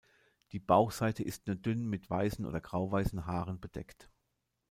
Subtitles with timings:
[0.51, 4.09] Die Bauchseite ist nur dünn mit weißen oder grauweißen Haaren bedeckt.